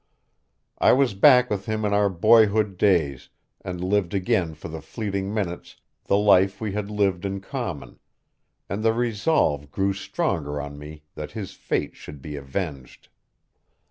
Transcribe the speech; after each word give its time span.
I 0.79 0.93
was 0.93 1.13
back 1.13 1.51
with 1.51 1.67
him 1.67 1.85
in 1.85 1.93
our 1.93 2.09
boyhood 2.09 2.75
days, 2.75 3.29
and 3.63 3.83
lived 3.83 4.15
again 4.15 4.55
for 4.55 4.67
the 4.67 4.81
fleeting 4.81 5.31
minutes 5.31 5.75
the 6.05 6.17
life 6.17 6.59
we 6.59 6.71
had 6.71 6.89
lived 6.89 7.23
in 7.23 7.39
common; 7.39 7.99
and 8.67 8.81
the 8.83 8.93
resolve 8.93 9.69
grew 9.69 9.93
stronger 9.93 10.59
on 10.59 10.79
me 10.79 11.03
that 11.13 11.33
his 11.33 11.51
fate 11.53 11.95
should 11.95 12.19
be 12.19 12.35
avenged. 12.35 13.09